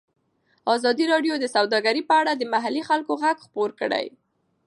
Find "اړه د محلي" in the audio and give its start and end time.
2.21-2.81